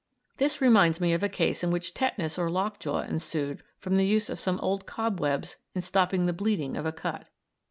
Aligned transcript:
This 0.37 0.61
reminds 0.61 0.99
me 0.99 1.13
of 1.13 1.21
a 1.21 1.29
case 1.29 1.63
in 1.63 1.69
which 1.69 1.93
tetanus 1.93 2.39
or 2.39 2.49
lock 2.49 2.79
jaw 2.79 3.01
ensued 3.01 3.61
from 3.77 3.97
the 3.97 4.03
use 4.07 4.31
of 4.31 4.39
some 4.39 4.59
old 4.61 4.87
cobwebs 4.87 5.57
in 5.75 5.81
stopping 5.81 6.25
the 6.25 6.33
bleeding 6.33 6.75
of 6.75 6.87
a 6.87 6.91
cut. 6.91 7.27